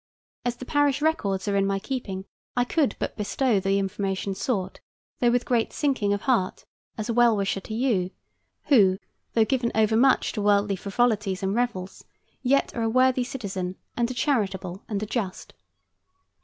As 0.43 0.55
the 0.55 0.65
parish 0.65 0.99
records 0.99 1.47
are 1.47 1.55
in 1.55 1.67
my 1.67 1.77
keeping, 1.77 2.25
I 2.57 2.63
could 2.63 2.95
but 2.97 3.15
bestow 3.17 3.59
the 3.59 3.77
information 3.77 4.33
sought, 4.33 4.79
although 5.21 5.31
with 5.31 5.45
great 5.45 5.71
sinking 5.71 6.11
of 6.11 6.21
heart, 6.23 6.65
as 6.97 7.07
a 7.07 7.13
well 7.13 7.37
wisher 7.37 7.59
to 7.59 7.73
you, 7.75 8.09
who, 8.63 8.97
though 9.33 9.45
given 9.45 9.71
overmuch 9.75 10.31
to 10.31 10.41
worldly 10.41 10.75
frivolities 10.75 11.43
and 11.43 11.53
revels, 11.53 12.03
yet 12.41 12.75
are 12.75 12.81
a 12.81 12.89
worthy 12.89 13.23
citizen, 13.23 13.75
and 13.95 14.09
a 14.09 14.15
charitable 14.15 14.83
and 14.89 15.03
a 15.03 15.05
just. 15.05 15.53